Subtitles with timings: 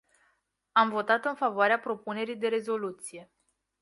[0.71, 3.31] Am votat în favoarea propunerii de rezoluție.